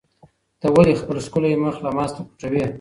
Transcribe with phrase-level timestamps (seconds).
[0.59, 2.63] ته ولې خپل ښکلی مخ له ما څخه پټوې؟